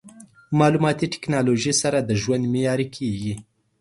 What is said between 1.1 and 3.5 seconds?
ټکنالوژي سره د ژوند معیاري کېږي.